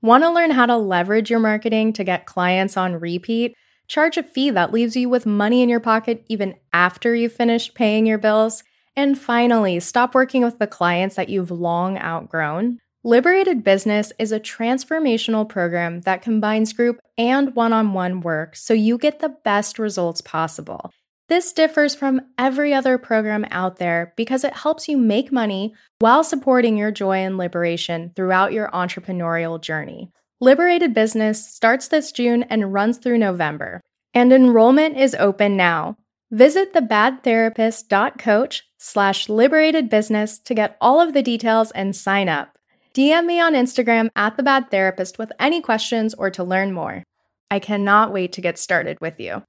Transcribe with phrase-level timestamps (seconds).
[0.00, 3.56] Want to learn how to leverage your marketing to get clients on repeat?
[3.88, 7.74] Charge a fee that leaves you with money in your pocket even after you've finished
[7.74, 8.62] paying your bills?
[8.94, 12.78] And finally, stop working with the clients that you've long outgrown.
[13.02, 18.74] Liberated Business is a transformational program that combines group and one on one work so
[18.74, 20.92] you get the best results possible.
[21.28, 26.24] This differs from every other program out there because it helps you make money while
[26.24, 30.10] supporting your joy and liberation throughout your entrepreneurial journey.
[30.40, 33.82] Liberated Business starts this June and runs through November,
[34.14, 35.98] and enrollment is open now.
[36.30, 42.56] Visit thebadtherapist.coach slash liberated business to get all of the details and sign up.
[42.94, 47.02] DM me on Instagram at the bad therapist with any questions or to learn more.
[47.50, 49.42] I cannot wait to get started with you.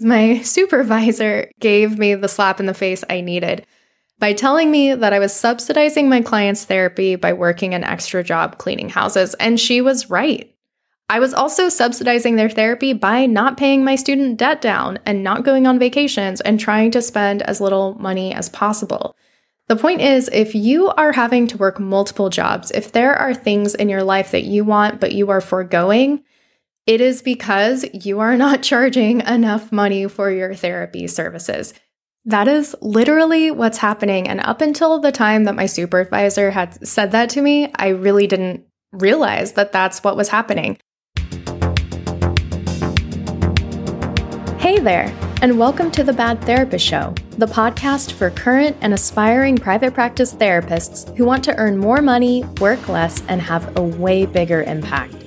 [0.00, 3.66] My supervisor gave me the slap in the face I needed
[4.18, 8.58] by telling me that I was subsidizing my clients' therapy by working an extra job
[8.58, 10.54] cleaning houses, and she was right.
[11.08, 15.42] I was also subsidizing their therapy by not paying my student debt down and not
[15.42, 19.16] going on vacations and trying to spend as little money as possible.
[19.66, 23.74] The point is, if you are having to work multiple jobs, if there are things
[23.74, 26.22] in your life that you want but you are foregoing,
[26.86, 31.74] it is because you are not charging enough money for your therapy services.
[32.24, 34.28] That is literally what's happening.
[34.28, 38.26] And up until the time that my supervisor had said that to me, I really
[38.26, 40.78] didn't realize that that's what was happening.
[44.58, 49.56] Hey there, and welcome to the Bad Therapist Show, the podcast for current and aspiring
[49.56, 54.26] private practice therapists who want to earn more money, work less, and have a way
[54.26, 55.19] bigger impact.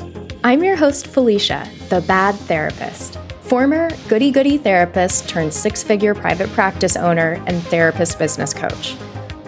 [0.45, 6.49] I'm your host, Felicia, the bad therapist, former goody goody therapist turned six figure private
[6.49, 8.97] practice owner and therapist business coach.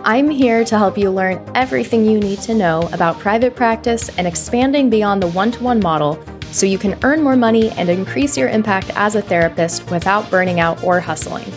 [0.05, 4.25] I'm here to help you learn everything you need to know about private practice and
[4.25, 8.37] expanding beyond the one to one model so you can earn more money and increase
[8.37, 11.51] your impact as a therapist without burning out or hustling.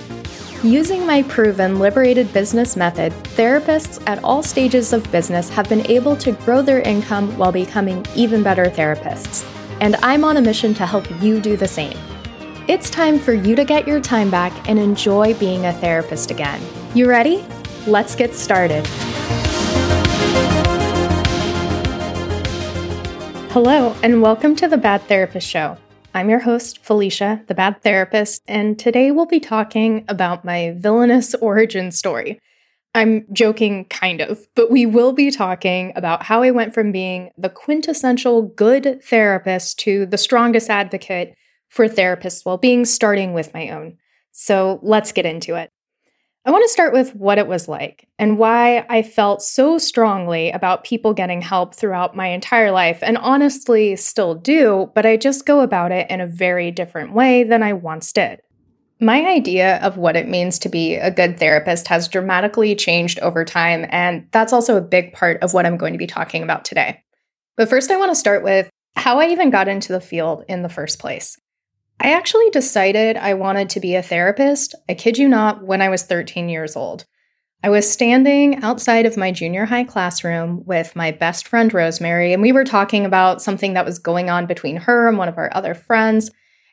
[0.65, 6.17] Using my proven liberated business method, therapists at all stages of business have been able
[6.17, 9.49] to grow their income while becoming even better therapists.
[9.81, 11.97] And I'm on a mission to help you do the same.
[12.67, 16.61] It's time for you to get your time back and enjoy being a therapist again.
[16.93, 17.45] You ready?
[17.87, 18.85] Let's get started.
[23.53, 25.79] Hello, and welcome to the Bad Therapist Show.
[26.19, 31.33] I'm your host, Felicia, the bad therapist, and today we'll be talking about my villainous
[31.41, 32.41] origin story.
[32.93, 37.31] I'm joking, kind of, but we will be talking about how I went from being
[37.39, 41.37] the quintessential good therapist to the strongest advocate
[41.69, 43.97] for therapists' well being, starting with my own.
[44.33, 45.71] So let's get into it.
[46.44, 50.50] I want to start with what it was like and why I felt so strongly
[50.50, 55.44] about people getting help throughout my entire life, and honestly still do, but I just
[55.44, 58.41] go about it in a very different way than I once did.
[59.00, 63.44] My idea of what it means to be a good therapist has dramatically changed over
[63.44, 66.65] time, and that's also a big part of what I'm going to be talking about
[66.65, 67.03] today.
[67.56, 70.62] But first, I want to start with how I even got into the field in
[70.62, 71.37] the first place.
[72.01, 75.89] I actually decided I wanted to be a therapist, I kid you not, when I
[75.89, 77.05] was 13 years old.
[77.65, 82.41] I was standing outside of my junior high classroom with my best friend Rosemary, and
[82.41, 85.51] we were talking about something that was going on between her and one of our
[85.53, 86.31] other friends.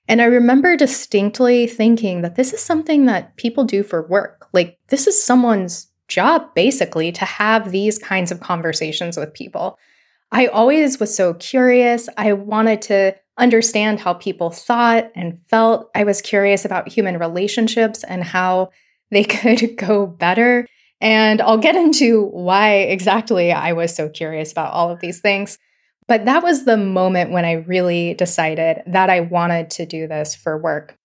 [0.08, 4.48] And I remember distinctly thinking that this is something that people do for work.
[4.54, 9.80] Like, this is someone's job, basically, to have these kinds of conversations with people.
[10.32, 12.10] I always was so curious.
[12.16, 15.90] I wanted to understand how people thought and felt.
[15.94, 18.72] I was curious about human relationships and how
[19.12, 20.68] they could go better.
[21.02, 25.58] And I'll get into why exactly I was so curious about all of these things.
[26.08, 30.36] But that was the moment when I really decided that I wanted to do this
[30.36, 30.98] for work.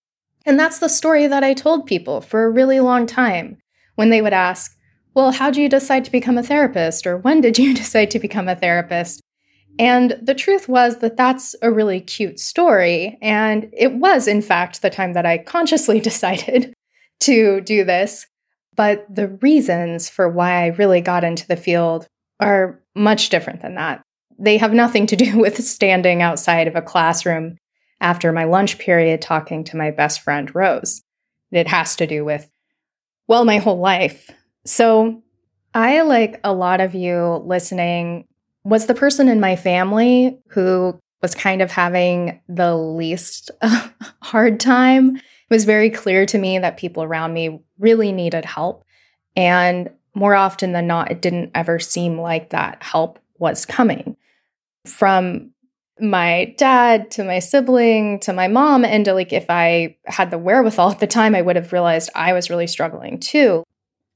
[0.47, 3.59] And that's the story that I told people for a really long time
[3.95, 4.77] when they would ask,
[5.15, 7.07] Well, how do you decide to become a therapist?
[7.07, 9.21] Or when did you decide to become a therapist?
[9.79, 13.19] And the truth was that that's a really cute story.
[13.23, 16.75] And it was, in fact, the time that I consciously decided
[17.21, 18.27] to do this.
[18.77, 22.07] But the reasons for why I really got into the field
[22.41, 24.03] are much different than that.
[24.39, 27.57] They have nothing to do with standing outside of a classroom
[28.01, 31.03] after my lunch period talking to my best friend, Rose.
[31.53, 32.49] It has to do with,
[33.29, 34.31] well, my whole life.
[34.65, 35.23] So,
[35.75, 38.27] I, like a lot of you listening,
[38.65, 43.51] was the person in my family who was kind of having the least
[44.23, 45.17] hard time.
[45.17, 48.85] It was very clear to me that people around me really needed help.
[49.37, 54.17] And more often than not, it didn't ever seem like that help was coming.
[54.87, 55.53] From
[56.01, 60.91] my dad to my sibling to my mom, and like if I had the wherewithal
[60.91, 63.65] at the time, I would have realized I was really struggling too.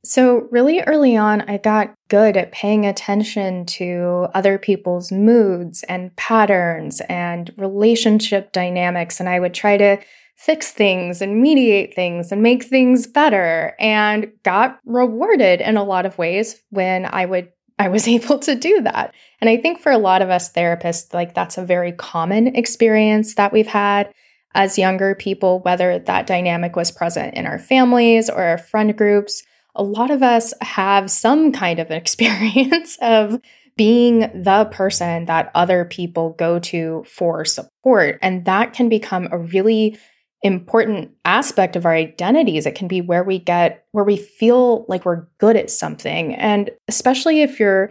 [0.05, 6.15] So, really early on, I got good at paying attention to other people's moods and
[6.17, 9.19] patterns and relationship dynamics.
[9.19, 9.99] And I would try to
[10.37, 16.05] fix things and mediate things and make things better and got rewarded in a lot
[16.05, 19.15] of ways when I would I was able to do that.
[19.41, 23.37] And I think for a lot of us therapists like that's a very common experience
[23.37, 24.13] that we've had
[24.55, 29.43] as younger people whether that dynamic was present in our families or our friend groups.
[29.75, 33.41] A lot of us have some kind of experience of
[33.77, 38.19] being the person that other people go to for support.
[38.23, 39.99] And that can become a really
[40.43, 42.67] important aspect of our identities.
[42.67, 46.35] It can be where we get, where we feel like we're good at something.
[46.35, 47.91] And especially if you're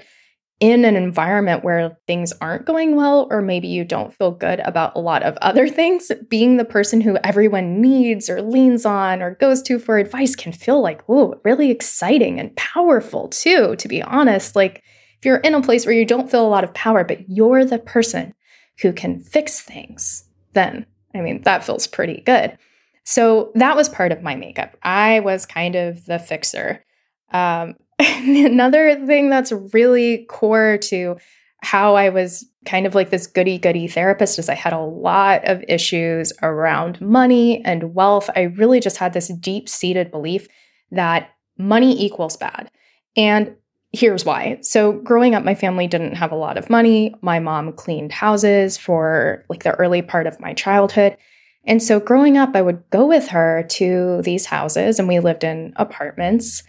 [0.60, 4.96] in an environment where things aren't going well, or maybe you don't feel good about
[4.96, 9.36] a lot of other things, being the person who everyone needs or leans on or
[9.36, 14.02] goes to for advice can feel like, whoa, really exciting and powerful too, to be
[14.02, 14.56] honest.
[14.56, 14.84] Like
[15.20, 17.66] if you're in a place where you don't feel a lot of power, but you're
[17.66, 18.34] the person
[18.82, 22.58] who can fix things, then I mean, that feels pretty good.
[23.04, 24.78] So that was part of my makeup.
[24.82, 26.84] I was kind of the fixer.
[27.32, 27.76] Um,
[28.46, 31.18] another thing that's really core to
[31.62, 35.48] how I was kind of like this goody goody therapist is I had a lot
[35.48, 38.30] of issues around money and wealth.
[38.36, 40.48] I really just had this deep seated belief
[40.92, 42.70] that money equals bad.
[43.16, 43.56] And
[43.94, 44.58] here's why.
[44.62, 47.14] So, growing up, my family didn't have a lot of money.
[47.22, 51.16] My mom cleaned houses for like the early part of my childhood.
[51.66, 55.44] And so, growing up, I would go with her to these houses, and we lived
[55.44, 56.64] in apartments.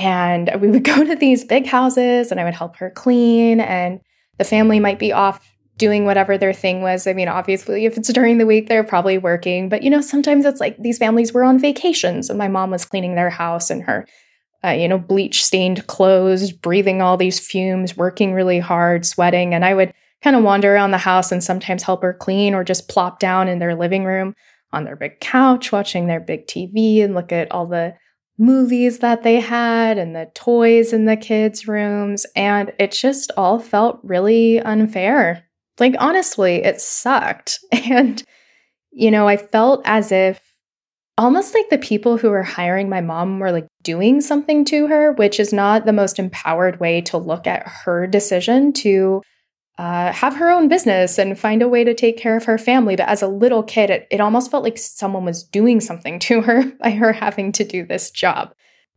[0.00, 3.60] And we would go to these big houses, and I would help her clean.
[3.60, 4.00] And
[4.38, 7.06] the family might be off doing whatever their thing was.
[7.06, 9.68] I mean, obviously, if it's during the week, they're probably working.
[9.68, 12.84] But, you know, sometimes it's like these families were on vacations, and my mom was
[12.84, 14.06] cleaning their house, and her
[14.64, 19.54] uh, you know, bleach stained clothes, breathing all these fumes, working really hard, sweating.
[19.54, 22.62] And I would kind of wander around the house and sometimes help her clean or
[22.62, 24.34] just plop down in their living room
[24.72, 27.94] on their big couch, watching their big TV and look at all the
[28.40, 32.26] movies that they had and the toys in the kids' rooms.
[32.34, 35.44] And it just all felt really unfair.
[35.78, 37.60] Like, honestly, it sucked.
[37.72, 38.22] And,
[38.92, 40.40] you know, I felt as if
[41.18, 45.12] almost like the people who were hiring my mom were like doing something to her,
[45.12, 49.22] which is not the most empowered way to look at her decision to
[49.80, 52.96] uh, have her own business and find a way to take care of her family.
[52.96, 56.42] But as a little kid, it, it almost felt like someone was doing something to
[56.42, 58.52] her by her having to do this job.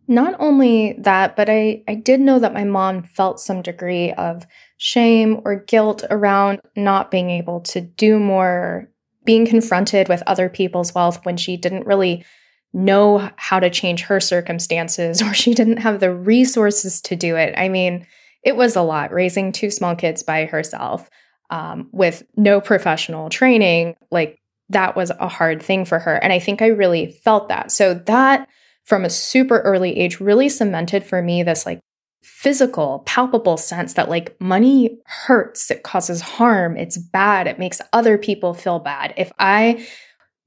[0.10, 4.46] Not only that, but I, I did know that my mom felt some degree of
[4.78, 8.90] shame or guilt around not being able to do more
[9.24, 12.26] being confronted with other people's wealth when she didn't really
[12.74, 17.54] know how to change her circumstances or she didn't have the resources to do it.
[17.58, 18.06] I mean,
[18.44, 21.10] it was a lot raising two small kids by herself
[21.50, 23.96] um, with no professional training.
[24.12, 26.16] Like, that was a hard thing for her.
[26.16, 27.72] And I think I really felt that.
[27.72, 28.48] So, that
[28.86, 31.80] from a super early age really cemented for me this like
[32.22, 38.18] physical, palpable sense that like money hurts, it causes harm, it's bad, it makes other
[38.18, 39.14] people feel bad.
[39.18, 39.86] If I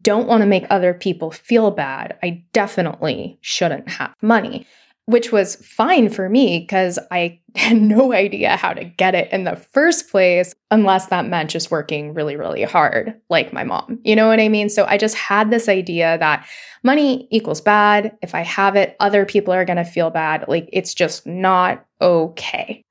[0.02, 4.66] don't want to make other people feel bad, I definitely shouldn't have money
[5.06, 9.44] which was fine for me because I had no idea how to get it in
[9.44, 14.00] the first place, unless that meant just working really, really hard, like my mom.
[14.04, 14.68] You know what I mean?
[14.68, 16.46] So I just had this idea that
[16.82, 18.16] money equals bad.
[18.20, 20.44] If I have it, other people are going to feel bad.
[20.48, 22.82] Like it's just not okay.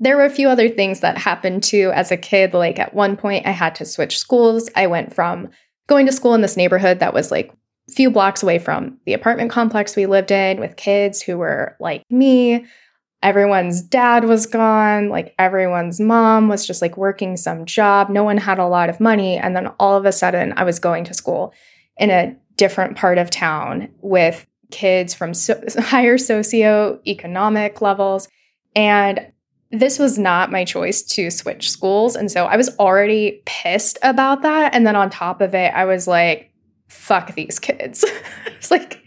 [0.00, 2.54] There were a few other things that happened too as a kid.
[2.54, 4.70] Like at one point, I had to switch schools.
[4.76, 5.50] I went from
[5.88, 7.52] going to school in this neighborhood that was like
[7.90, 12.02] few blocks away from the apartment complex we lived in with kids who were like
[12.10, 12.66] me.
[13.22, 18.10] Everyone's dad was gone, like everyone's mom was just like working some job.
[18.10, 19.36] No one had a lot of money.
[19.36, 21.52] And then all of a sudden, I was going to school
[21.96, 28.28] in a different part of town with kids from so- higher socioeconomic levels.
[28.76, 29.32] And
[29.70, 32.16] this was not my choice to switch schools.
[32.16, 34.74] And so I was already pissed about that.
[34.74, 36.47] And then on top of it, I was like,
[36.88, 38.04] fuck these kids.
[38.46, 39.02] it's like,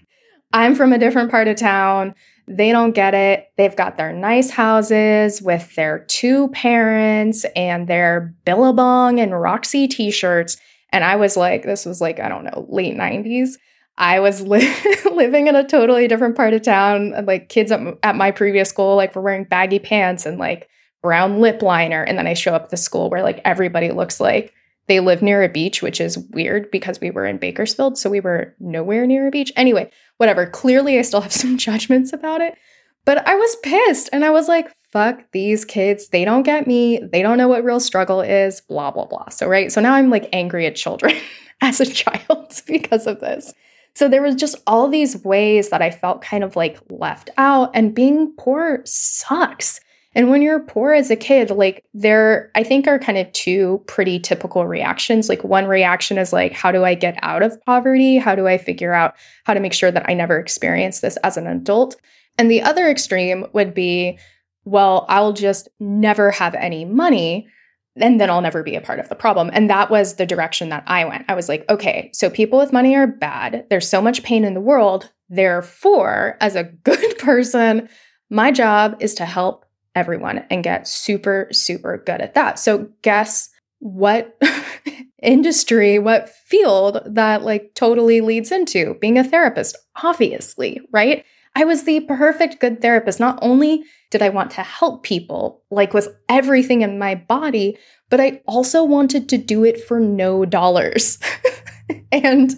[0.54, 2.16] I'm from a different part of town.
[2.48, 3.48] They don't get it.
[3.58, 10.12] They've got their nice houses with their two parents and their Billabong and Roxy t
[10.12, 10.58] shirts.
[10.92, 13.52] And I was like, this was like, I don't know, late 90s.
[13.98, 14.74] I was li-
[15.12, 17.14] living in a totally different part of town.
[17.26, 20.68] Like kids at, at my previous school, like were wearing baggy pants and like
[21.02, 22.04] brown lip liner.
[22.04, 24.54] And then I show up at the school where like everybody looks like
[24.88, 27.98] they live near a beach, which is weird because we were in Bakersfield.
[27.98, 29.52] So we were nowhere near a beach.
[29.56, 30.46] Anyway, whatever.
[30.46, 32.56] Clearly, I still have some judgments about it.
[33.04, 36.10] But I was pissed and I was like, fuck these kids.
[36.10, 37.00] They don't get me.
[37.00, 39.30] They don't know what real struggle is, blah, blah, blah.
[39.30, 39.72] So, right.
[39.72, 41.16] So now I'm like angry at children
[41.62, 43.54] as a child because of this.
[43.94, 47.72] So there was just all these ways that I felt kind of like left out,
[47.74, 49.82] and being poor sucks.
[50.13, 53.82] And when you're poor as a kid, like there, I think are kind of two
[53.88, 55.30] pretty typical reactions.
[55.30, 58.18] Like one reaction is like, how do I get out of poverty?
[58.18, 59.15] How do I figure out
[59.46, 61.96] how to make sure that I never experience this as an adult?
[62.38, 64.20] And the other extreme would be,
[64.65, 67.48] well, I'll just never have any money
[67.96, 69.50] and then I'll never be a part of the problem.
[69.53, 71.25] And that was the direction that I went.
[71.27, 73.65] I was like, okay, so people with money are bad.
[73.70, 75.12] There's so much pain in the world.
[75.30, 77.89] Therefore, as a good person,
[78.30, 79.65] my job is to help
[79.96, 82.60] everyone and get super, super good at that.
[82.60, 84.40] So, guess what
[85.24, 89.78] industry, what field that like totally leads into being a therapist?
[90.04, 91.26] Obviously, right?
[91.56, 93.20] I was the perfect good therapist.
[93.20, 97.78] Not only did I want to help people, like with everything in my body,
[98.10, 101.20] but I also wanted to do it for no dollars.
[102.12, 102.52] and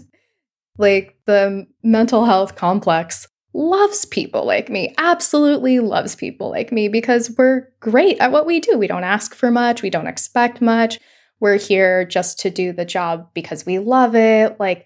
[0.77, 7.33] like the mental health complex loves people like me, absolutely loves people like me because
[7.37, 8.77] we're great at what we do.
[8.77, 10.99] We don't ask for much, we don't expect much.
[11.39, 14.59] We're here just to do the job because we love it.
[14.59, 14.85] Like,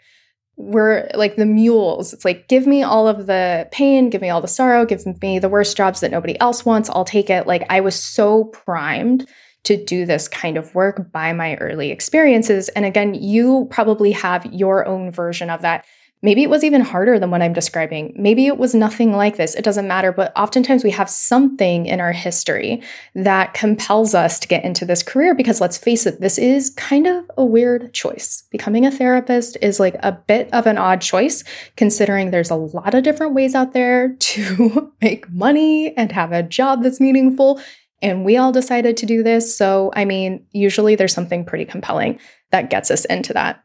[0.56, 2.14] we're like the mules.
[2.14, 5.38] It's like, give me all of the pain, give me all the sorrow, give me
[5.38, 6.90] the worst jobs that nobody else wants.
[6.90, 7.46] I'll take it.
[7.46, 9.30] Like, I was so primed
[9.66, 12.70] to do this kind of work by my early experiences.
[12.70, 15.86] And again, you probably have your own version of that.
[16.24, 18.14] Maybe it was even harder than what I'm describing.
[18.18, 19.54] Maybe it was nothing like this.
[19.54, 20.12] It doesn't matter.
[20.12, 22.82] But oftentimes we have something in our history
[23.14, 27.06] that compels us to get into this career because let's face it, this is kind
[27.06, 28.44] of a weird choice.
[28.50, 31.44] Becoming a therapist is like a bit of an odd choice,
[31.76, 36.42] considering there's a lot of different ways out there to make money and have a
[36.42, 37.62] job that's meaningful.
[38.02, 39.56] And we all decided to do this.
[39.56, 42.20] So, I mean, usually there's something pretty compelling
[42.52, 43.62] that gets us into that.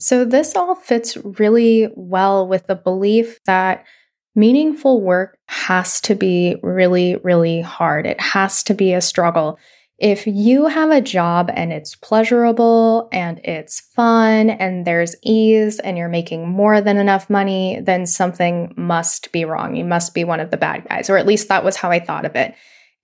[0.00, 3.84] So, this all fits really well with the belief that
[4.34, 8.06] meaningful work has to be really, really hard.
[8.06, 9.58] It has to be a struggle.
[9.98, 15.98] If you have a job and it's pleasurable and it's fun and there's ease and
[15.98, 19.76] you're making more than enough money, then something must be wrong.
[19.76, 22.00] You must be one of the bad guys, or at least that was how I
[22.00, 22.54] thought of it.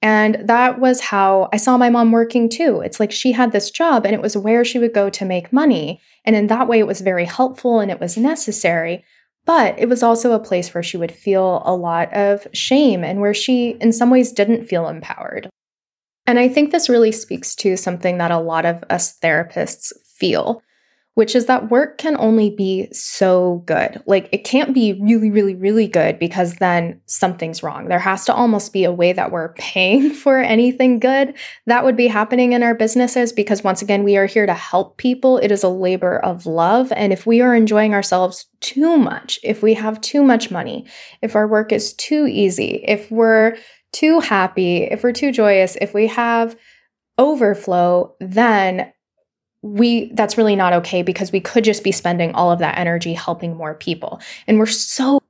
[0.02, 2.80] And that was how I saw my mom working too.
[2.80, 5.52] It's like she had this job and it was where she would go to make
[5.52, 6.00] money.
[6.24, 9.04] And in that way, it was very helpful and it was necessary.
[9.46, 13.20] But it was also a place where she would feel a lot of shame and
[13.20, 15.48] where she, in some ways, didn't feel empowered.
[16.26, 20.62] And I think this really speaks to something that a lot of us therapists feel,
[21.16, 24.02] which is that work can only be so good.
[24.04, 27.88] Like it can't be really, really, really good because then something's wrong.
[27.88, 31.32] There has to almost be a way that we're paying for anything good
[31.64, 34.98] that would be happening in our businesses because once again, we are here to help
[34.98, 35.38] people.
[35.38, 36.92] It is a labor of love.
[36.92, 40.84] And if we are enjoying ourselves too much, if we have too much money,
[41.22, 43.56] if our work is too easy, if we're
[43.94, 46.56] too happy, if we're too joyous, if we have
[47.16, 48.92] overflow, then
[49.62, 53.14] we that's really not okay because we could just be spending all of that energy
[53.14, 54.20] helping more people.
[54.46, 55.20] And we're so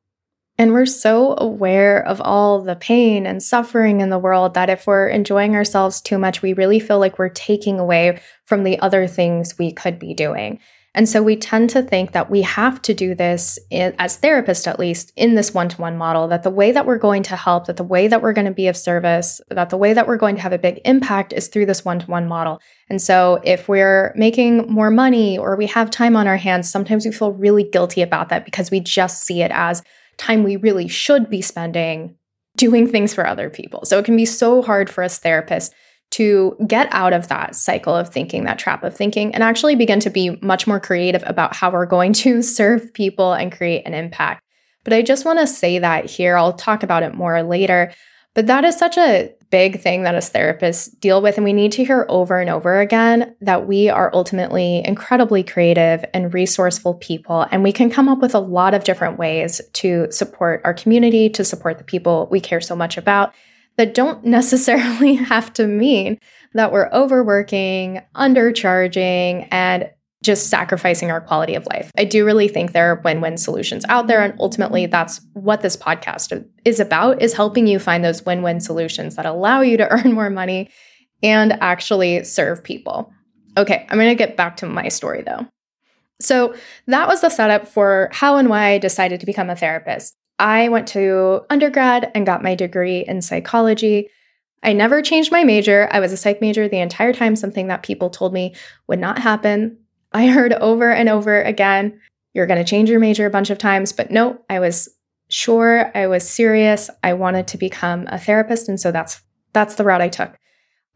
[0.58, 4.86] and we're so aware of all the pain and suffering in the world that if
[4.86, 9.06] we're enjoying ourselves too much we really feel like we're taking away from the other
[9.06, 10.58] things we could be doing
[10.96, 14.78] and so we tend to think that we have to do this as therapists, at
[14.78, 17.66] least in this one to one model, that the way that we're going to help,
[17.66, 20.16] that the way that we're going to be of service, that the way that we're
[20.16, 22.62] going to have a big impact is through this one to one model.
[22.88, 27.04] And so if we're making more money or we have time on our hands, sometimes
[27.04, 29.82] we feel really guilty about that because we just see it as
[30.16, 32.16] time we really should be spending
[32.56, 33.84] doing things for other people.
[33.84, 35.72] So it can be so hard for us therapists
[36.12, 40.00] to get out of that cycle of thinking, that trap of thinking, and actually begin
[40.00, 43.94] to be much more creative about how we're going to serve people and create an
[43.94, 44.42] impact.
[44.84, 46.36] But I just want to say that here.
[46.36, 47.92] I'll talk about it more later.
[48.34, 51.36] But that is such a big thing that as therapists deal with.
[51.36, 56.04] And we need to hear over and over again that we are ultimately incredibly creative
[56.12, 57.46] and resourceful people.
[57.50, 61.30] And we can come up with a lot of different ways to support our community,
[61.30, 63.34] to support the people we care so much about
[63.76, 66.18] that don't necessarily have to mean
[66.54, 69.90] that we're overworking, undercharging, and
[70.22, 71.90] just sacrificing our quality of life.
[71.96, 75.76] I do really think there are win-win solutions out there and ultimately that's what this
[75.76, 80.12] podcast is about is helping you find those win-win solutions that allow you to earn
[80.12, 80.68] more money
[81.22, 83.12] and actually serve people.
[83.56, 85.46] Okay, I'm going to get back to my story though.
[86.20, 86.54] So,
[86.86, 90.16] that was the setup for how and why I decided to become a therapist.
[90.38, 94.10] I went to undergrad and got my degree in psychology.
[94.62, 95.88] I never changed my major.
[95.90, 98.54] I was a psych major the entire time, something that people told me
[98.86, 99.78] would not happen.
[100.12, 102.00] I heard over and over again,
[102.34, 103.92] you're going to change your major a bunch of times.
[103.92, 104.88] But no, I was
[105.28, 106.90] sure, I was serious.
[107.02, 108.68] I wanted to become a therapist.
[108.68, 110.36] And so that's that's the route I took.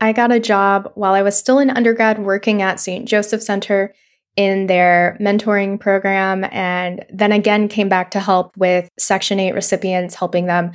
[0.02, 3.06] I got a job while I was still in undergrad working at St.
[3.08, 3.94] Joseph Center
[4.36, 10.14] in their mentoring program and then again came back to help with Section 8 recipients,
[10.14, 10.72] helping them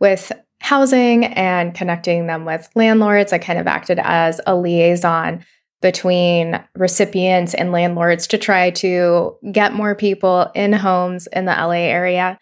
[0.00, 3.32] with housing and connecting them with landlords.
[3.32, 5.44] I kind of acted as a liaison
[5.82, 11.86] between recipients and landlords to try to get more people in homes in the LA
[11.86, 12.38] area.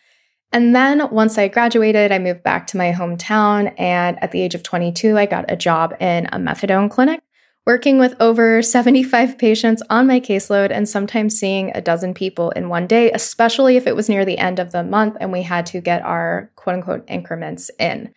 [0.52, 3.74] And then once I graduated, I moved back to my hometown.
[3.76, 7.20] And at the age of 22, I got a job in a methadone clinic,
[7.66, 12.68] working with over 75 patients on my caseload and sometimes seeing a dozen people in
[12.68, 15.66] one day, especially if it was near the end of the month and we had
[15.66, 18.12] to get our quote unquote increments in.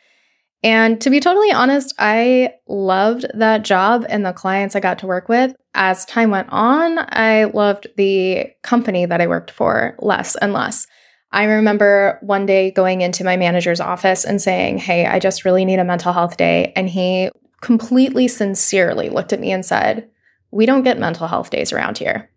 [0.64, 5.08] And to be totally honest, I loved that job and the clients I got to
[5.08, 5.56] work with.
[5.76, 10.88] As time went on, I loved the company that I worked for less and less.
[11.32, 15.66] I remember one day going into my manager's office and saying, Hey, I just really
[15.66, 16.74] need a mental health day.
[16.76, 17.30] And he
[17.62, 20.10] completely sincerely looked at me and said,
[20.52, 22.30] We don't get mental health days around here.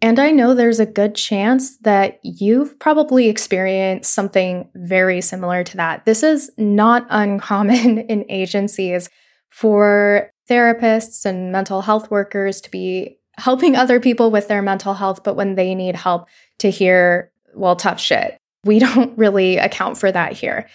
[0.00, 5.76] And I know there's a good chance that you've probably experienced something very similar to
[5.76, 6.04] that.
[6.04, 9.08] This is not uncommon in agencies
[9.48, 15.22] for therapists and mental health workers to be helping other people with their mental health,
[15.24, 18.38] but when they need help to hear, well, tough shit.
[18.64, 20.68] We don't really account for that here.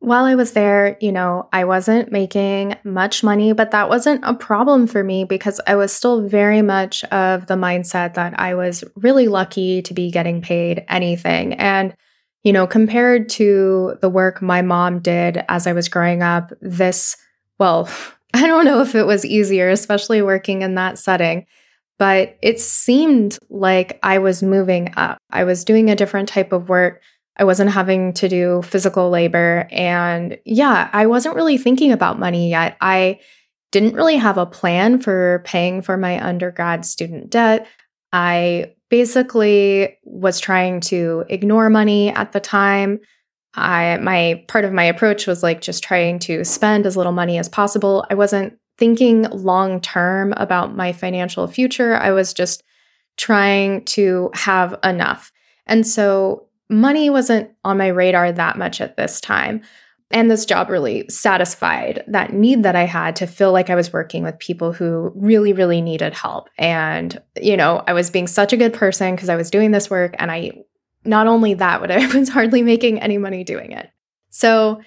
[0.00, 4.34] While I was there, you know, I wasn't making much money, but that wasn't a
[4.34, 8.84] problem for me because I was still very much of the mindset that I was
[8.94, 11.54] really lucky to be getting paid anything.
[11.54, 11.94] And,
[12.42, 17.16] you know, compared to the work my mom did as I was growing up, this,
[17.58, 17.88] well,
[18.34, 21.46] I don't know if it was easier, especially working in that setting,
[21.98, 25.16] but it seemed like I was moving up.
[25.30, 27.00] I was doing a different type of work
[27.36, 29.68] I wasn't having to do physical labor.
[29.70, 32.76] And yeah, I wasn't really thinking about money yet.
[32.80, 33.20] I
[33.72, 37.66] didn't really have a plan for paying for my undergrad student debt.
[38.12, 43.00] I basically was trying to ignore money at the time.
[43.54, 47.38] I my part of my approach was like just trying to spend as little money
[47.38, 48.06] as possible.
[48.10, 51.96] I wasn't thinking long term about my financial future.
[51.96, 52.62] I was just
[53.16, 55.32] trying to have enough.
[55.66, 59.62] And so money wasn't on my radar that much at this time.
[60.10, 63.92] And this job really satisfied that need that I had to feel like I was
[63.92, 66.48] working with people who really, really needed help.
[66.58, 69.90] And, you know, I was being such a good person because I was doing this
[69.90, 70.14] work.
[70.18, 70.52] And I,
[71.04, 73.90] not only that, but I was hardly making any money doing it.
[74.30, 74.80] So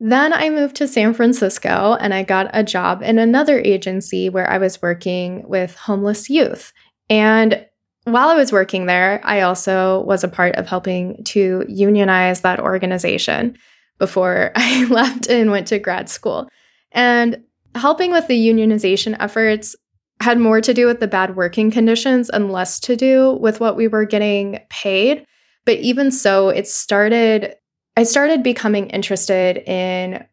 [0.00, 4.50] then I moved to San Francisco and I got a job in another agency where
[4.50, 6.72] I was working with homeless youth.
[7.08, 7.65] And
[8.06, 12.60] while I was working there, I also was a part of helping to unionize that
[12.60, 13.58] organization
[13.98, 16.48] before I left and went to grad school.
[16.92, 17.42] And
[17.74, 19.74] helping with the unionization efforts
[20.20, 23.76] had more to do with the bad working conditions and less to do with what
[23.76, 25.26] we were getting paid.
[25.64, 27.56] But even so, it started,
[27.96, 30.24] I started becoming interested in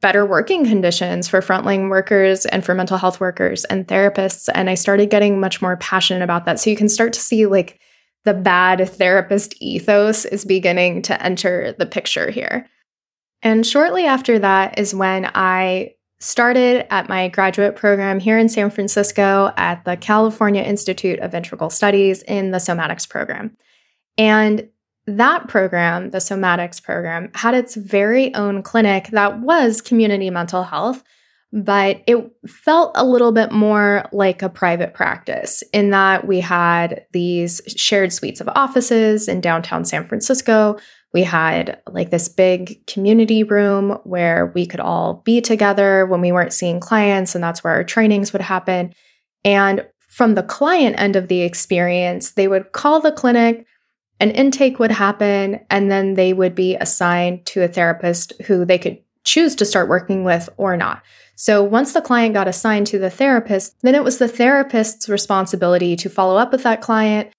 [0.00, 4.48] better working conditions for frontline workers and for mental health workers and therapists.
[4.54, 6.58] And I started getting much more passionate about that.
[6.58, 7.80] So you can start to see like
[8.24, 12.66] the bad therapist ethos is beginning to enter the picture here.
[13.42, 18.68] And shortly after that is when I started at my graduate program here in San
[18.70, 23.56] Francisco at the California Institute of Integral Studies in the somatics program.
[24.18, 24.68] And
[25.16, 31.02] that program, the somatics program, had its very own clinic that was community mental health,
[31.52, 37.06] but it felt a little bit more like a private practice in that we had
[37.12, 40.78] these shared suites of offices in downtown San Francisco.
[41.12, 46.30] We had like this big community room where we could all be together when we
[46.30, 48.94] weren't seeing clients, and that's where our trainings would happen.
[49.44, 53.66] And from the client end of the experience, they would call the clinic
[54.20, 58.78] an intake would happen and then they would be assigned to a therapist who they
[58.78, 61.02] could choose to start working with or not.
[61.36, 65.96] So once the client got assigned to the therapist, then it was the therapist's responsibility
[65.96, 67.32] to follow up with that client,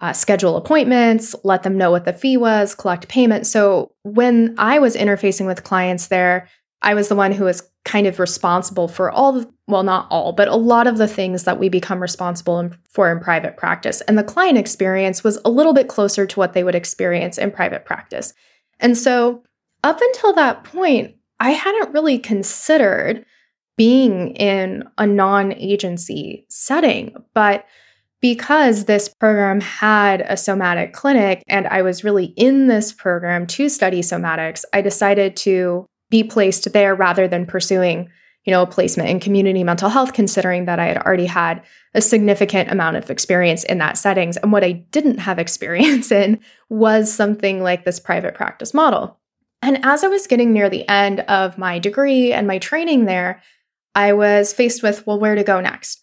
[0.00, 3.46] uh, schedule appointments, let them know what the fee was, collect payment.
[3.46, 6.48] So when I was interfacing with clients there,
[6.82, 10.32] I was the one who was kind of responsible for all the, well, not all,
[10.32, 14.00] but a lot of the things that we become responsible in, for in private practice.
[14.02, 17.50] And the client experience was a little bit closer to what they would experience in
[17.50, 18.34] private practice.
[18.80, 19.42] And so
[19.84, 23.24] up until that point, I hadn't really considered
[23.76, 27.16] being in a non agency setting.
[27.34, 27.64] But
[28.20, 33.68] because this program had a somatic clinic and I was really in this program to
[33.68, 38.10] study somatics, I decided to be placed there rather than pursuing
[38.44, 41.62] you know a placement in community mental health considering that i had already had
[41.94, 44.36] a significant amount of experience in that settings.
[44.36, 49.18] And what i didn't have experience in was something like this private practice model.
[49.62, 53.42] And as i was getting near the end of my degree and my training there
[53.94, 56.00] i was faced with well where to go next?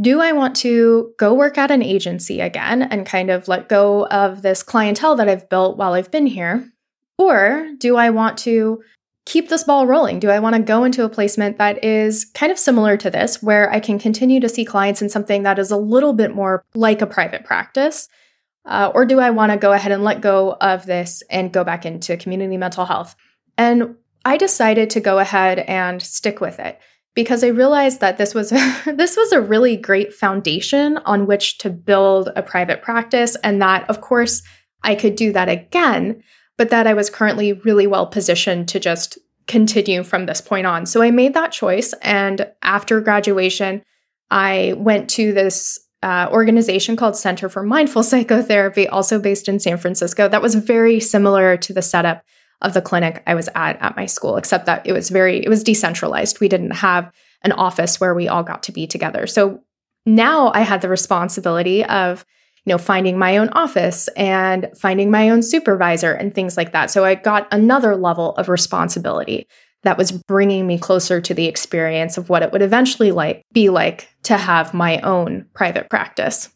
[0.00, 4.06] Do I want to go work at an agency again and kind of let go
[4.06, 6.70] of this clientele that I've built while I've been here?
[7.18, 8.82] Or do I want to
[9.28, 10.18] keep this ball rolling?
[10.18, 13.42] Do I want to go into a placement that is kind of similar to this,
[13.42, 16.64] where I can continue to see clients in something that is a little bit more
[16.74, 18.08] like a private practice?
[18.64, 21.62] Uh, or do I want to go ahead and let go of this and go
[21.62, 23.14] back into community mental health?
[23.58, 26.80] And I decided to go ahead and stick with it
[27.14, 28.50] because I realized that this was
[28.86, 33.88] this was a really great foundation on which to build a private practice and that
[33.90, 34.42] of course
[34.82, 36.22] I could do that again
[36.58, 39.16] but that I was currently really well positioned to just
[39.46, 40.84] continue from this point on.
[40.84, 41.94] So I made that choice.
[42.02, 43.82] And after graduation,
[44.30, 49.78] I went to this uh, organization called Center for Mindful Psychotherapy, also based in San
[49.78, 52.22] Francisco, that was very similar to the setup
[52.60, 55.48] of the clinic I was at at my school, except that it was very, it
[55.48, 56.40] was decentralized.
[56.40, 57.10] We didn't have
[57.42, 59.26] an office where we all got to be together.
[59.26, 59.62] So
[60.04, 62.26] now I had the responsibility of
[62.68, 66.90] you know, finding my own office and finding my own supervisor and things like that.
[66.90, 69.48] So I got another level of responsibility
[69.84, 73.70] that was bringing me closer to the experience of what it would eventually like be
[73.70, 76.50] like to have my own private practice.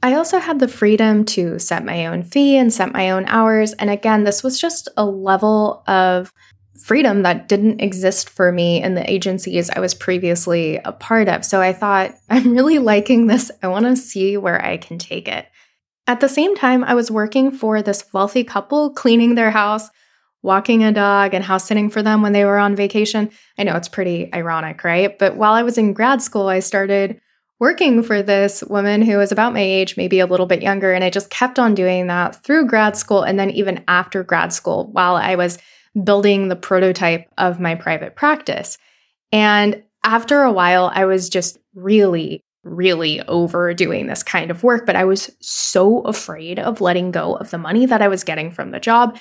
[0.00, 3.72] I also had the freedom to set my own fee and set my own hours.
[3.72, 6.32] And again, this was just a level of
[6.78, 11.44] freedom that didn't exist for me in the agencies I was previously a part of.
[11.44, 13.50] So I thought, I'm really liking this.
[13.62, 15.46] I want to see where I can take it.
[16.06, 19.90] At the same time, I was working for this wealthy couple, cleaning their house,
[20.42, 23.30] walking a dog, and house sitting for them when they were on vacation.
[23.58, 25.18] I know it's pretty ironic, right?
[25.18, 27.20] But while I was in grad school, I started
[27.60, 30.92] working for this woman who was about my age, maybe a little bit younger.
[30.92, 34.52] And I just kept on doing that through grad school and then even after grad
[34.52, 35.58] school while I was
[36.04, 38.78] building the prototype of my private practice.
[39.32, 44.96] And after a while, I was just really, really overdoing this kind of work, but
[44.96, 48.70] I was so afraid of letting go of the money that I was getting from
[48.70, 49.18] the job.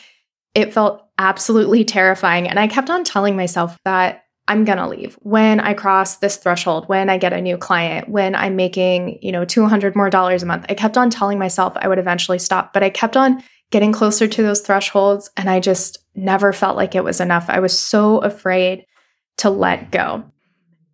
[0.56, 2.48] It felt absolutely terrifying.
[2.48, 6.38] And I kept on telling myself that I'm going to leave when I cross this
[6.38, 10.42] threshold, when I get a new client, when I'm making, you know, 200 more dollars
[10.42, 10.66] a month.
[10.70, 14.28] I kept on telling myself I would eventually stop, but I kept on getting closer
[14.28, 15.30] to those thresholds.
[15.36, 17.46] And I just never felt like it was enough.
[17.50, 18.86] I was so afraid
[19.38, 20.24] to let go.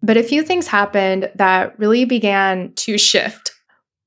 [0.01, 3.51] But a few things happened that really began to shift.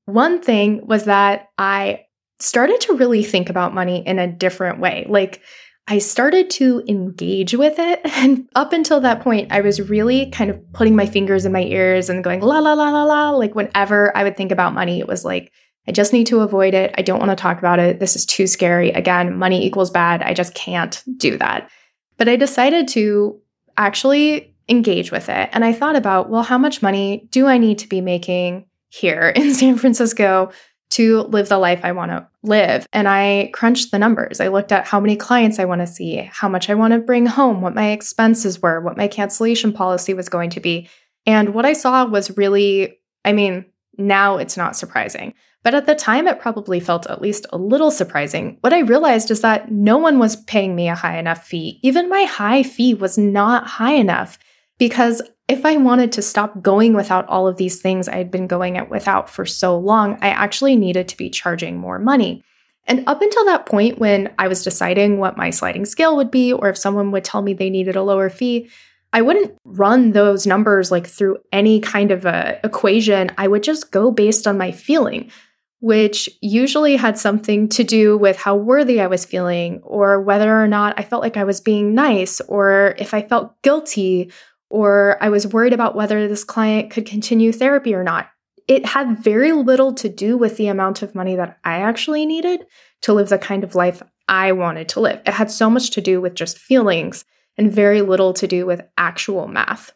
[0.05, 2.05] One thing was that I
[2.39, 5.05] started to really think about money in a different way.
[5.09, 5.41] Like,
[5.89, 8.01] I started to engage with it.
[8.17, 11.63] And up until that point, I was really kind of putting my fingers in my
[11.63, 13.29] ears and going, la, la, la, la, la.
[13.31, 15.51] Like, whenever I would think about money, it was like,
[15.87, 16.93] I just need to avoid it.
[16.97, 17.99] I don't want to talk about it.
[17.99, 18.91] This is too scary.
[18.91, 20.21] Again, money equals bad.
[20.21, 21.69] I just can't do that.
[22.17, 23.39] But I decided to
[23.77, 25.49] actually engage with it.
[25.53, 29.29] And I thought about, well, how much money do I need to be making here
[29.35, 30.51] in San Francisco
[30.89, 32.85] to live the life I want to live?
[32.91, 34.41] And I crunched the numbers.
[34.41, 36.99] I looked at how many clients I want to see, how much I want to
[36.99, 40.89] bring home, what my expenses were, what my cancellation policy was going to be.
[41.25, 43.65] And what I saw was really, I mean,
[43.97, 45.33] now it's not surprising.
[45.67, 48.57] But at the time, it probably felt at least a little surprising.
[48.61, 51.81] What I realized is that no one was paying me a high enough fee.
[51.83, 54.39] Even my high fee was not high enough
[54.77, 58.47] because if I wanted to stop going without all of these things I had been
[58.47, 62.45] going without for so long, I actually needed to be charging more money.
[62.85, 66.53] And up until that point, when I was deciding what my sliding scale would be,
[66.53, 68.69] or if someone would tell me they needed a lower fee,
[69.11, 73.31] I wouldn't run those numbers like through any kind of a equation.
[73.37, 75.29] I would just go based on my feeling.
[75.79, 80.67] Which usually had something to do with how worthy I was feeling, or whether or
[80.67, 84.31] not I felt like I was being nice, or if I felt guilty,
[84.69, 88.29] or I was worried about whether this client could continue therapy or not.
[88.67, 92.65] It had very little to do with the amount of money that I actually needed
[93.01, 95.21] to live the kind of life I wanted to live.
[95.25, 97.23] It had so much to do with just feelings
[97.57, 99.93] and very little to do with actual math.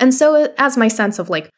[0.00, 1.50] And so, as my sense of like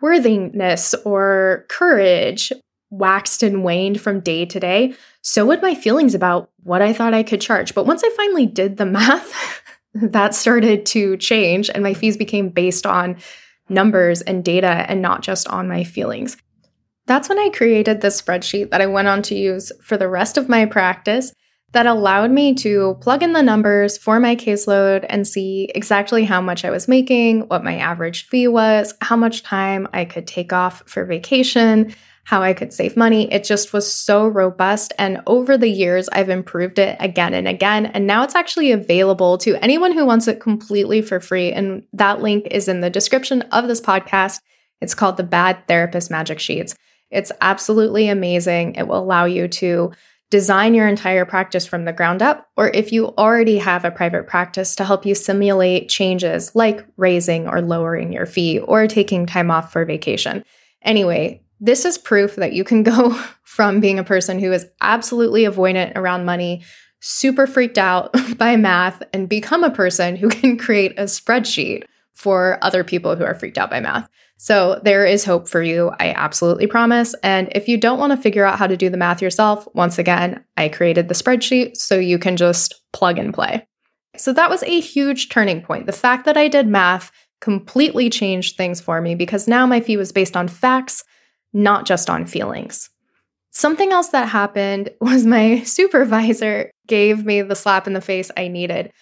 [0.00, 2.52] worthiness or courage
[2.98, 7.14] waxed and waned from day to day, so would my feelings about what I thought
[7.14, 7.74] I could charge.
[7.74, 9.62] But once I finally did the math,
[9.94, 13.16] that started to change and my fees became based on
[13.68, 16.36] numbers and data and not just on my feelings.
[17.06, 20.36] That's when I created this spreadsheet that I went on to use for the rest
[20.36, 21.32] of my practice
[21.72, 26.40] that allowed me to plug in the numbers for my caseload and see exactly how
[26.40, 30.52] much I was making, what my average fee was, how much time I could take
[30.52, 31.92] off for vacation,
[32.24, 33.30] how I could save money.
[33.32, 34.92] It just was so robust.
[34.98, 37.86] And over the years, I've improved it again and again.
[37.86, 41.52] And now it's actually available to anyone who wants it completely for free.
[41.52, 44.40] And that link is in the description of this podcast.
[44.80, 46.74] It's called the Bad Therapist Magic Sheets.
[47.10, 48.74] It's absolutely amazing.
[48.74, 49.92] It will allow you to
[50.30, 54.26] design your entire practice from the ground up, or if you already have a private
[54.26, 59.50] practice to help you simulate changes like raising or lowering your fee or taking time
[59.50, 60.42] off for vacation.
[60.82, 63.10] Anyway, this is proof that you can go
[63.42, 66.62] from being a person who is absolutely avoidant around money,
[67.00, 72.58] super freaked out by math, and become a person who can create a spreadsheet for
[72.62, 74.08] other people who are freaked out by math.
[74.36, 77.14] So there is hope for you, I absolutely promise.
[77.22, 79.98] And if you don't want to figure out how to do the math yourself, once
[79.98, 83.66] again, I created the spreadsheet so you can just plug and play.
[84.16, 85.86] So that was a huge turning point.
[85.86, 89.96] The fact that I did math completely changed things for me because now my fee
[89.96, 91.04] was based on facts
[91.54, 92.90] not just on feelings.
[93.50, 98.48] Something else that happened was my supervisor gave me the slap in the face I
[98.48, 98.92] needed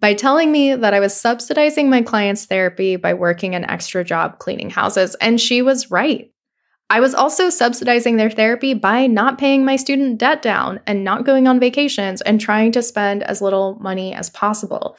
[0.00, 4.38] by telling me that I was subsidizing my client's therapy by working an extra job
[4.38, 5.16] cleaning houses.
[5.20, 6.30] And she was right.
[6.88, 11.24] I was also subsidizing their therapy by not paying my student debt down and not
[11.24, 14.96] going on vacations and trying to spend as little money as possible.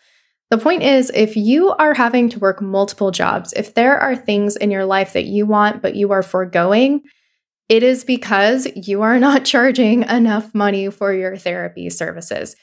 [0.49, 4.55] The point is, if you are having to work multiple jobs, if there are things
[4.55, 7.01] in your life that you want but you are foregoing,
[7.67, 12.55] it is because you are not charging enough money for your therapy services.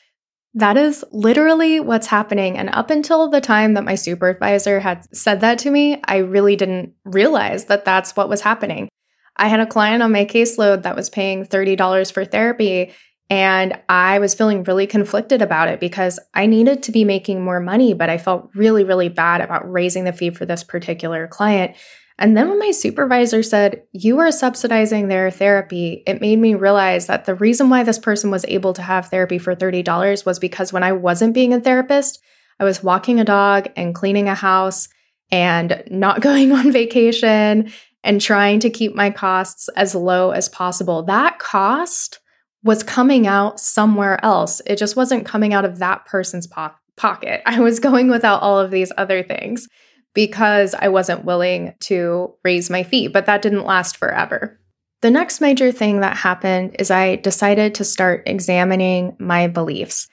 [0.55, 2.57] That is literally what's happening.
[2.57, 6.55] And up until the time that my supervisor had said that to me, I really
[6.55, 8.89] didn't realize that that's what was happening.
[9.37, 12.95] I had a client on my caseload that was paying $30 for therapy,
[13.31, 17.61] and I was feeling really conflicted about it because I needed to be making more
[17.61, 21.75] money, but I felt really, really bad about raising the fee for this particular client.
[22.19, 27.07] And then when my supervisor said, You are subsidizing their therapy, it made me realize
[27.07, 30.73] that the reason why this person was able to have therapy for $30 was because
[30.73, 32.21] when I wasn't being a therapist,
[32.61, 34.89] I was walking a dog and cleaning a house
[35.33, 37.73] and not going on vacation
[38.05, 41.03] and trying to keep my costs as low as possible.
[41.05, 42.21] That cost
[42.65, 44.61] was coming out somewhere else.
[44.67, 47.43] It just wasn't coming out of that person's po- pocket.
[47.47, 49.69] I was going without all of these other things
[50.15, 54.59] because I wasn't willing to raise my fee, but that didn't last forever.
[55.03, 60.09] The next major thing that happened is I decided to start examining my beliefs.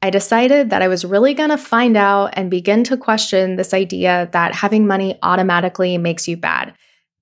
[0.00, 3.72] I decided that I was really going to find out and begin to question this
[3.72, 6.74] idea that having money automatically makes you bad.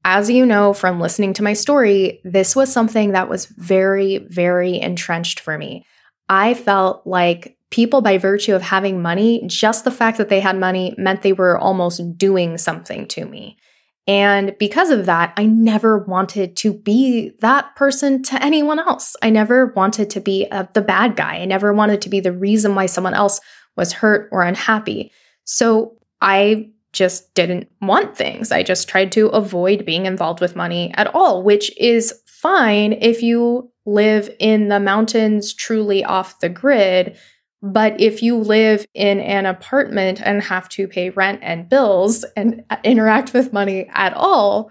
[0.05, 4.81] As you know from listening to my story, this was something that was very, very
[4.81, 5.85] entrenched for me.
[6.29, 10.59] I felt like people, by virtue of having money, just the fact that they had
[10.59, 13.59] money meant they were almost doing something to me.
[14.07, 19.15] And because of that, I never wanted to be that person to anyone else.
[19.23, 21.37] I never wanted to be a, the bad guy.
[21.37, 23.41] I never wanted to be the reason why someone else
[23.77, 25.13] was hurt or unhappy.
[25.45, 28.51] So I just didn't want things.
[28.51, 33.23] I just tried to avoid being involved with money at all, which is fine if
[33.23, 37.17] you live in the mountains truly off the grid.
[37.63, 42.65] But if you live in an apartment and have to pay rent and bills and
[42.85, 44.71] interact with money at all,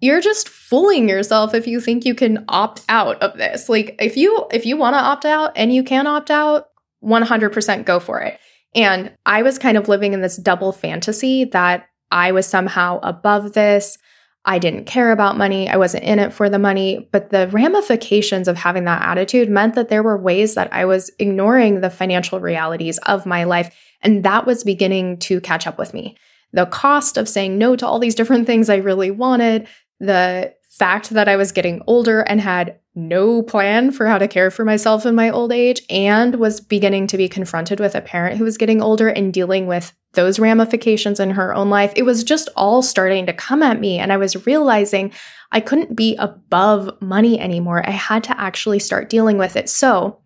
[0.00, 3.68] you're just fooling yourself if you think you can opt out of this.
[3.68, 6.68] Like if you if you want to opt out and you can opt out,
[7.02, 8.38] 100% go for it.
[8.76, 13.54] And I was kind of living in this double fantasy that I was somehow above
[13.54, 13.98] this.
[14.44, 15.68] I didn't care about money.
[15.68, 17.08] I wasn't in it for the money.
[17.10, 21.10] But the ramifications of having that attitude meant that there were ways that I was
[21.18, 23.74] ignoring the financial realities of my life.
[24.02, 26.16] And that was beginning to catch up with me.
[26.52, 29.66] The cost of saying no to all these different things I really wanted,
[29.98, 34.50] the fact that I was getting older and had no plan for how to care
[34.50, 38.38] for myself in my old age, and was beginning to be confronted with a parent
[38.38, 42.24] who was getting older and dealing with those ramifications in her own life, it was
[42.24, 43.98] just all starting to come at me.
[43.98, 45.12] And I was realizing
[45.52, 47.86] I couldn't be above money anymore.
[47.86, 49.68] I had to actually start dealing with it.
[49.68, 50.20] So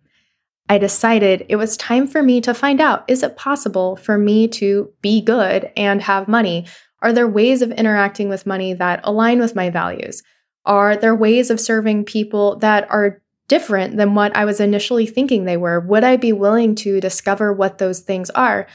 [0.69, 4.47] I decided it was time for me to find out is it possible for me
[4.47, 6.65] to be good and have money?
[7.01, 10.23] Are there ways of interacting with money that align with my values?
[10.65, 15.45] Are there ways of serving people that are different than what I was initially thinking
[15.45, 15.79] they were?
[15.79, 18.67] Would I be willing to discover what those things are?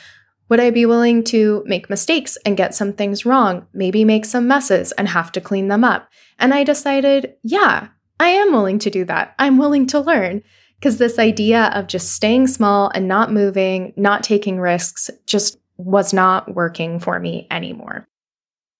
[0.49, 4.47] Would I be willing to make mistakes and get some things wrong, maybe make some
[4.47, 6.09] messes and have to clean them up?
[6.39, 7.89] And I decided, yeah,
[8.21, 9.35] I am willing to do that.
[9.39, 10.43] I'm willing to learn.
[10.79, 16.13] Because this idea of just staying small and not moving, not taking risks, just was
[16.13, 18.07] not working for me anymore.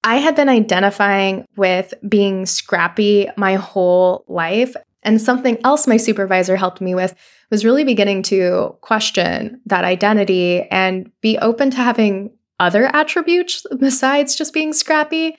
[0.07, 4.77] I had been identifying with being scrappy my whole life.
[5.03, 7.15] And something else my supervisor helped me with
[7.51, 14.37] was really beginning to question that identity and be open to having other attributes besides
[14.37, 15.37] just being scrappy.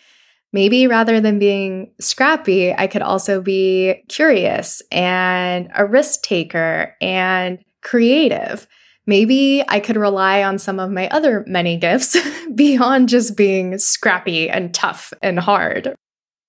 [0.51, 7.59] Maybe rather than being scrappy, I could also be curious and a risk taker and
[7.81, 8.67] creative.
[9.07, 12.17] Maybe I could rely on some of my other many gifts
[12.55, 15.95] beyond just being scrappy and tough and hard.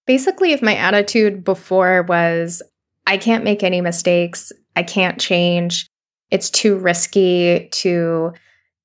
[0.07, 2.61] Basically, if my attitude before was,
[3.07, 5.87] I can't make any mistakes, I can't change,
[6.31, 8.33] it's too risky to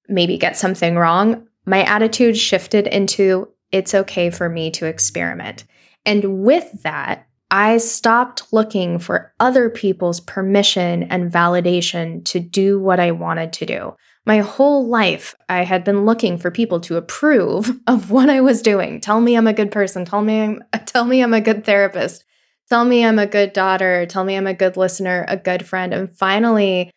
[0.08, 5.64] maybe get something wrong, my attitude shifted into, it's okay for me to experiment.
[6.06, 13.00] And with that, I stopped looking for other people's permission and validation to do what
[13.00, 13.96] I wanted to do.
[14.26, 18.64] My whole life, I had been looking for people to approve of what I was
[18.64, 19.00] doing.
[19.00, 20.04] Tell me I'm a good person.
[20.04, 22.26] Tell me I'm, tell me I'm a good therapist.
[22.70, 24.08] Tell me I'm a good daughter.
[24.08, 25.94] Tell me I'm a good listener, a good friend.
[25.94, 26.90] And finally,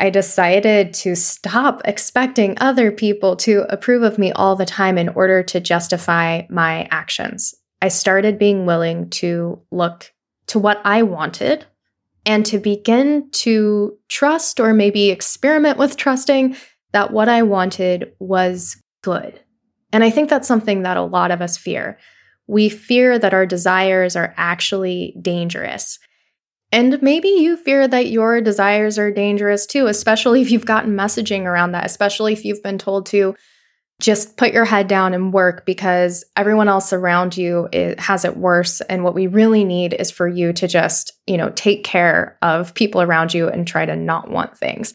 [0.00, 5.10] I decided to stop expecting other people to approve of me all the time in
[5.10, 7.54] order to justify my actions.
[7.82, 10.12] I started being willing to look
[10.48, 11.66] to what I wanted
[12.24, 16.56] and to begin to trust or maybe experiment with trusting
[16.92, 19.40] that what I wanted was good.
[19.92, 21.98] And I think that's something that a lot of us fear.
[22.46, 25.98] We fear that our desires are actually dangerous.
[26.72, 31.44] And maybe you fear that your desires are dangerous too, especially if you've gotten messaging
[31.44, 33.36] around that, especially if you've been told to
[34.00, 38.82] just put your head down and work because everyone else around you has it worse.
[38.82, 42.74] And what we really need is for you to just, you know, take care of
[42.74, 44.92] people around you and try to not want things.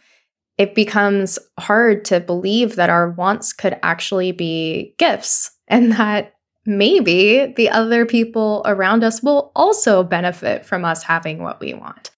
[0.57, 6.33] It becomes hard to believe that our wants could actually be gifts and that
[6.67, 12.11] maybe the other people around us will also benefit from us having what we want.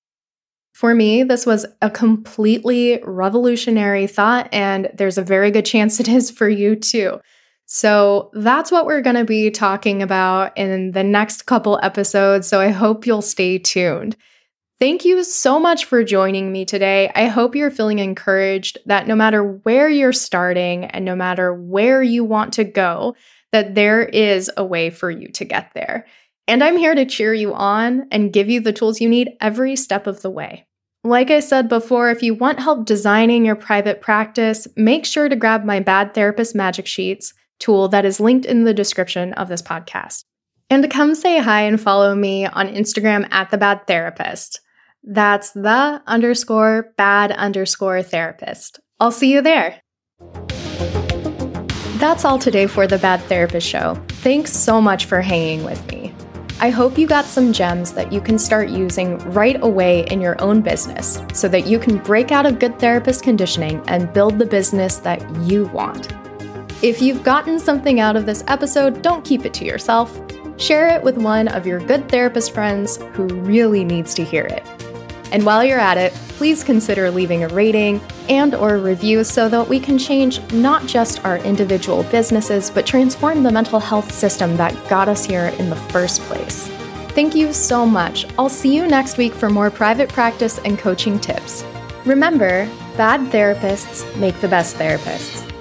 [0.74, 6.08] For me, this was a completely revolutionary thought, and there's a very good chance it
[6.08, 7.20] is for you too.
[7.66, 12.48] So, that's what we're going to be talking about in the next couple episodes.
[12.48, 14.18] So, I hope you'll stay tuned.
[14.80, 17.10] Thank you so much for joining me today.
[17.16, 22.04] I hope you're feeling encouraged that no matter where you're starting and no matter where
[22.04, 23.16] you want to go,
[23.54, 26.06] that there is a way for you to get there.
[26.48, 29.76] And I'm here to cheer you on and give you the tools you need every
[29.76, 30.68] step of the way.
[31.06, 35.36] Like I said before, if you want help designing your private practice, make sure to
[35.36, 39.62] grab my Bad Therapist Magic Sheets tool that is linked in the description of this
[39.62, 40.24] podcast.
[40.70, 44.60] And come say hi and follow me on Instagram at the Bad Therapist.
[45.04, 48.80] That's the underscore bad underscore therapist.
[49.00, 49.82] I'll see you there.
[52.00, 54.02] That's all today for the Bad Therapist Show.
[54.08, 56.13] Thanks so much for hanging with me.
[56.64, 60.42] I hope you got some gems that you can start using right away in your
[60.42, 64.46] own business so that you can break out of good therapist conditioning and build the
[64.46, 66.14] business that you want.
[66.82, 70.18] If you've gotten something out of this episode, don't keep it to yourself.
[70.56, 74.66] Share it with one of your good therapist friends who really needs to hear it.
[75.34, 79.68] And while you're at it, please consider leaving a rating and or review so that
[79.68, 84.74] we can change not just our individual businesses, but transform the mental health system that
[84.88, 86.68] got us here in the first place.
[87.10, 88.26] Thank you so much.
[88.40, 91.66] I'll see you next week for more private practice and coaching tips.
[92.06, 95.53] Remember, bad therapists make the best therapists.